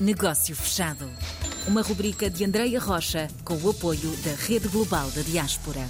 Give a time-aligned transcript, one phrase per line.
[0.00, 1.04] Negócio Fechado.
[1.68, 5.82] Uma rubrica de Andreia Rocha com o apoio da Rede Global da Diaspora.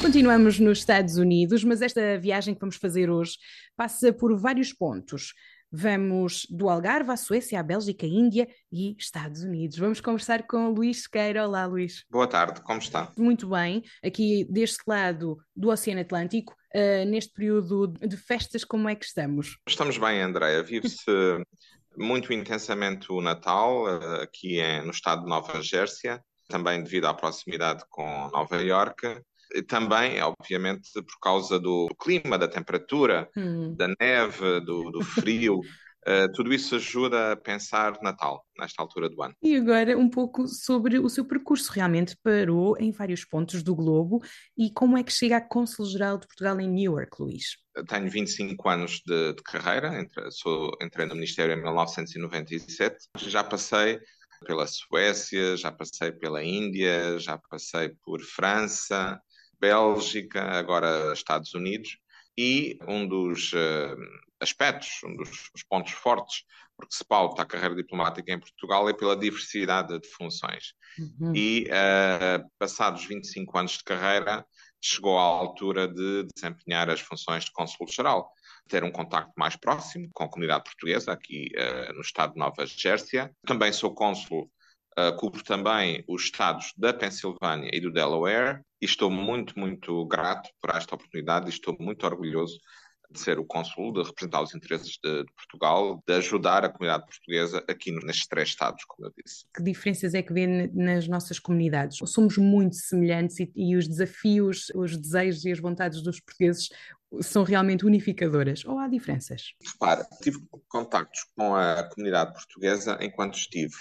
[0.00, 3.36] Continuamos nos Estados Unidos, mas esta viagem que vamos fazer hoje
[3.76, 5.34] passa por vários pontos.
[5.70, 9.76] Vamos do Algarve à Suécia, à Bélgica, à Índia e Estados Unidos.
[9.76, 11.46] Vamos conversar com o Luís Sequeira.
[11.46, 12.06] Olá, Luís.
[12.10, 13.12] Boa tarde, como está?
[13.18, 13.82] Muito bem.
[14.02, 19.58] Aqui deste lado do Oceano Atlântico, uh, neste período de festas, como é que estamos?
[19.68, 20.62] Estamos bem, Andréa.
[20.62, 21.04] Vive-se
[22.00, 26.18] muito intensamente o Natal uh, aqui é, no estado de Nova Jersey,
[26.48, 29.22] também devido à proximidade com Nova Iorque
[29.66, 33.74] também, obviamente, por causa do clima, da temperatura, hum.
[33.74, 35.60] da neve, do, do frio.
[36.06, 39.34] Uh, tudo isso ajuda a pensar Natal, nesta altura do ano.
[39.42, 41.70] E agora um pouco sobre o seu percurso.
[41.72, 44.22] Realmente parou em vários pontos do globo
[44.56, 47.58] e como é que chega à Cônsul-Geral de Portugal em Newark, Luís?
[47.76, 52.96] Eu tenho 25 anos de, de carreira, entre, sou, entrei no Ministério em 1997.
[53.16, 54.00] Já passei
[54.46, 59.20] pela Suécia, já passei pela Índia, já passei por França,
[59.60, 61.98] Bélgica, agora Estados Unidos,
[62.36, 63.96] e um dos uh,
[64.40, 66.44] aspectos, um dos pontos fortes,
[66.76, 70.72] porque se pauta a carreira diplomática em Portugal é pela diversidade de funções.
[70.98, 71.32] Uhum.
[71.34, 74.46] E, uh, passados 25 anos de carreira,
[74.80, 78.32] chegou à altura de desempenhar as funções de cônsul-geral,
[78.66, 82.64] ter um contacto mais próximo com a comunidade portuguesa aqui uh, no estado de Nova
[82.64, 83.28] Jersey.
[83.44, 84.50] Também sou cônsul
[85.00, 90.50] Uh, cubro também os estados da Pensilvânia e do Delaware e estou muito, muito grato
[90.60, 92.58] por esta oportunidade e estou muito orgulhoso
[93.10, 97.06] de ser o cônsul, de representar os interesses de, de, Portugal, de ajudar a comunidade
[97.06, 99.44] portuguesa aqui nestes três estados, como eu disse.
[99.54, 101.98] Que diferenças é que vê nas nossas comunidades?
[102.06, 106.68] Somos muito semelhantes e, e os desafios, os desejos e as vontades dos portugueses
[107.20, 109.54] são realmente unificadoras ou há diferenças?
[109.72, 113.74] Repara, tive contactos com a comunidade portuguesa enquanto estive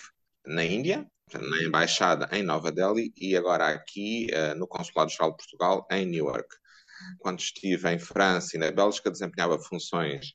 [0.46, 5.88] na Índia, na embaixada em Nova Delhi e agora aqui uh, no Consulado-Geral de Portugal
[5.92, 6.48] em Newark.
[7.20, 10.34] Quando estive em França e na Bélgica, desempenhava funções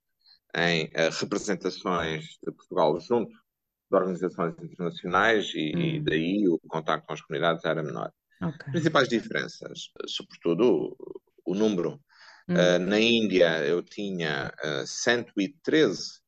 [0.54, 5.80] em uh, representações de Portugal junto de organizações internacionais e, hum.
[5.80, 8.12] e daí o contato com as comunidades era menor.
[8.40, 8.72] Okay.
[8.72, 12.00] Principais diferenças, sobretudo o, o número.
[12.48, 12.54] Hum.
[12.54, 14.52] Uh, na Índia eu tinha
[14.86, 16.20] 113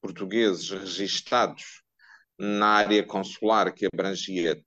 [0.00, 1.82] portugueses registados
[2.38, 4.60] na área consular que abrangia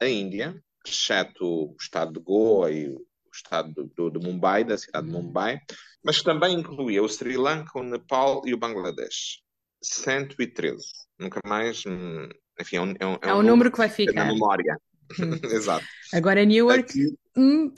[0.00, 5.06] a Índia, exceto o estado de Goa e o estado do, de Mumbai, da cidade
[5.06, 5.22] de uhum.
[5.22, 5.60] Mumbai,
[6.02, 9.42] mas também incluía o Sri Lanka, o Nepal e o Bangladesh.
[9.82, 10.82] 113.
[11.18, 11.84] Nunca mais.
[11.86, 12.28] Hum,
[12.60, 14.24] enfim, é um, é um, é um número que vai ficar.
[14.24, 14.78] Na memória.
[15.20, 15.38] Hum.
[15.44, 15.84] Exato.
[16.12, 16.80] Agora Newark.
[16.80, 17.72] Aqui, hum.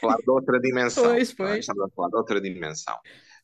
[0.00, 1.04] falar de outra dimensão.
[1.04, 1.60] Pois, pois.
[1.60, 2.98] Estamos a falar de outra dimensão.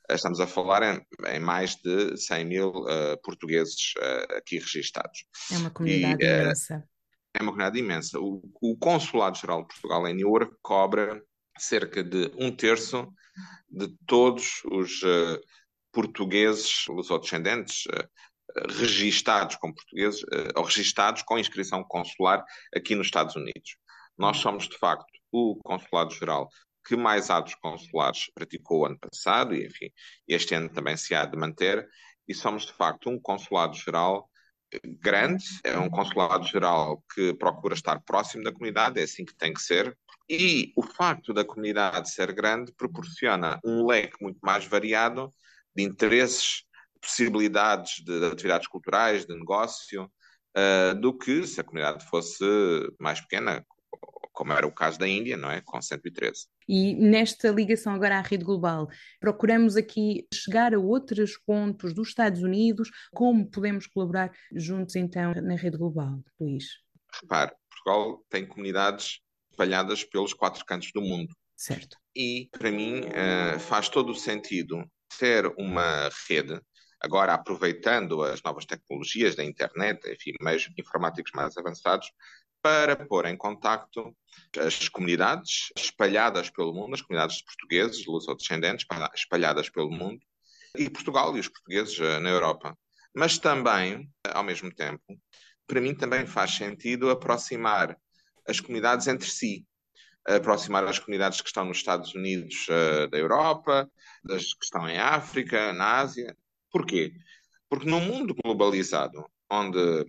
[0.08, 5.24] Estamos a falar em, em mais de 100 mil uh, portugueses uh, aqui registados.
[5.52, 6.88] É uma comunidade e, imensa.
[7.34, 8.20] É uma comunidade imensa.
[8.20, 11.20] O, o Consulado-Geral de Portugal em New York cobra
[11.58, 13.08] cerca de um terço
[13.68, 15.40] de todos os uh,
[15.92, 17.84] portugueses, os descendentes,
[18.78, 20.22] registados como portugueses,
[20.54, 23.76] ou registados com inscrição consular aqui nos Estados Unidos.
[24.16, 26.48] Nós somos, de facto, o Consulado-Geral
[26.86, 29.90] que mais atos consulares praticou o ano passado e, enfim,
[30.28, 31.88] este ano também se há de manter,
[32.28, 34.30] e somos de facto um consulado-geral
[35.00, 39.60] grande, é um consulado-geral que procura estar próximo da comunidade, é assim que tem que
[39.60, 39.96] ser,
[40.28, 45.30] e o facto da comunidade ser grande proporciona um leque muito mais variado
[45.74, 46.64] de interesses,
[47.00, 50.10] possibilidades de, de atividades culturais, de negócio,
[50.56, 52.44] uh, do que se a comunidade fosse
[52.98, 53.64] mais pequena,
[54.36, 55.62] como era o caso da Índia, não é?
[55.62, 56.46] Com 113.
[56.68, 58.86] E nesta ligação agora à rede global,
[59.18, 65.56] procuramos aqui chegar a outros pontos dos Estados Unidos, como podemos colaborar juntos então na
[65.56, 66.66] rede global, Luís?
[67.22, 69.20] Repare, Portugal tem comunidades
[69.50, 71.34] espalhadas pelos quatro cantos do mundo.
[71.56, 71.96] Certo.
[72.14, 74.84] E para mim uh, faz todo o sentido
[75.18, 76.60] ter uma rede
[77.00, 82.10] agora aproveitando as novas tecnologias da internet, enfim, meios informáticos mais avançados,
[82.66, 84.12] para pôr em contacto
[84.58, 88.84] as comunidades espalhadas pelo mundo, as comunidades de portugueses, luso-descendentes,
[89.14, 90.20] espalhadas pelo mundo,
[90.76, 92.76] e Portugal e os portugueses eh, na Europa.
[93.14, 95.00] Mas também, ao mesmo tempo,
[95.64, 97.96] para mim também faz sentido aproximar
[98.48, 99.64] as comunidades entre si,
[100.26, 103.88] aproximar as comunidades que estão nos Estados Unidos uh, da Europa,
[104.24, 106.36] das que estão em África, na Ásia.
[106.72, 107.12] Porquê?
[107.70, 110.04] Porque num mundo globalizado, onde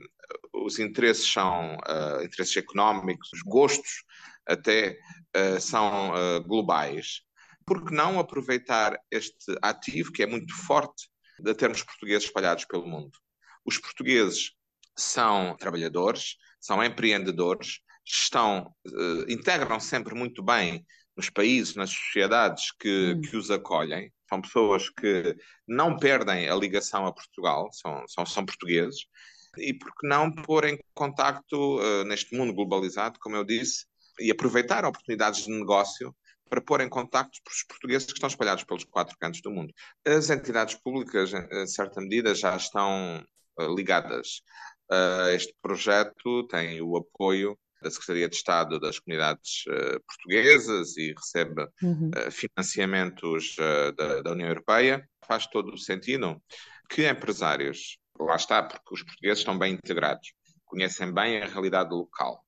[0.65, 4.03] os interesses são uh, interesses económicos, os gostos
[4.45, 4.97] até
[5.35, 7.21] uh, são uh, globais.
[7.65, 11.09] Por que não aproveitar este ativo, que é muito forte,
[11.39, 13.17] de termos portugueses espalhados pelo mundo?
[13.65, 14.51] Os portugueses
[14.97, 18.73] são trabalhadores, são empreendedores, estão,
[19.27, 20.85] integram sempre muito bem
[21.17, 23.21] nos países, nas sociedades que, hum.
[23.21, 24.11] que os acolhem.
[24.29, 25.35] São pessoas que
[25.67, 29.05] não perdem a ligação a Portugal, são, são, são portugueses.
[29.59, 33.85] E por que não pôr em contacto uh, neste mundo globalizado, como eu disse,
[34.19, 36.15] e aproveitar oportunidades de negócio
[36.49, 39.73] para pôr em contacto os portugueses que estão espalhados pelos quatro cantos do mundo.
[40.05, 43.23] As entidades públicas, em certa medida, já estão
[43.59, 44.41] uh, ligadas
[44.89, 51.13] a este projeto, têm o apoio da Secretaria de Estado das Comunidades uh, Portuguesas e
[51.13, 52.09] recebe uhum.
[52.09, 55.07] uh, financiamentos uh, da, da, União Europeia.
[55.25, 56.41] Faz todo o sentido
[56.89, 60.33] que empresários, lá está, porque os portugueses estão bem integrados,
[60.65, 62.43] conhecem bem a realidade local,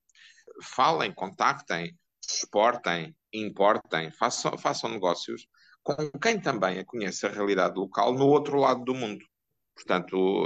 [0.64, 5.48] falem, contactem, exportem, importem, façam, façam negócios
[5.84, 9.26] com quem também conhece a realidade local no outro lado do mundo.
[9.74, 10.44] Portanto,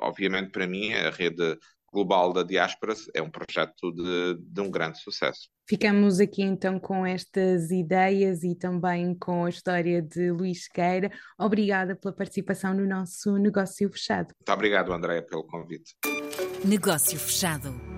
[0.00, 1.56] obviamente, para mim, a rede
[1.94, 5.48] global da diáspora é um projeto de, de um grande sucesso.
[5.66, 11.10] Ficamos aqui então com estas ideias e também com a história de Luís Queira.
[11.38, 14.34] Obrigada pela participação no nosso negócio fechado.
[14.38, 15.94] Muito obrigado, Andréa, pelo convite.
[16.64, 17.93] Negócio fechado.